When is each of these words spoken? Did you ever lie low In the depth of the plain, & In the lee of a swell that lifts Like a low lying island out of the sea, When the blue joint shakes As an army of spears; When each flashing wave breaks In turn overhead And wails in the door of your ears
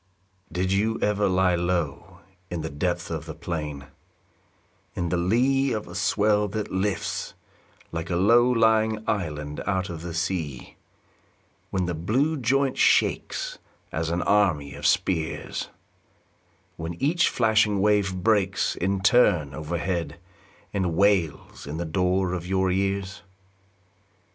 Did 0.51 0.71
you 0.71 0.99
ever 0.99 1.29
lie 1.29 1.53
low 1.53 2.21
In 2.49 2.61
the 2.61 2.71
depth 2.71 3.11
of 3.11 3.27
the 3.27 3.35
plain, 3.35 3.85
& 4.43 4.95
In 4.95 5.09
the 5.09 5.15
lee 5.17 5.73
of 5.73 5.87
a 5.87 5.93
swell 5.93 6.47
that 6.47 6.71
lifts 6.71 7.35
Like 7.91 8.09
a 8.09 8.15
low 8.15 8.49
lying 8.49 9.03
island 9.07 9.61
out 9.67 9.91
of 9.91 10.01
the 10.01 10.15
sea, 10.15 10.75
When 11.69 11.85
the 11.85 11.93
blue 11.93 12.35
joint 12.35 12.79
shakes 12.79 13.59
As 13.91 14.09
an 14.09 14.23
army 14.23 14.73
of 14.73 14.87
spears; 14.87 15.69
When 16.77 16.95
each 16.95 17.29
flashing 17.29 17.79
wave 17.79 18.15
breaks 18.23 18.75
In 18.75 19.01
turn 19.01 19.53
overhead 19.53 20.19
And 20.73 20.95
wails 20.95 21.67
in 21.67 21.77
the 21.77 21.85
door 21.85 22.33
of 22.33 22.47
your 22.47 22.71
ears 22.71 23.21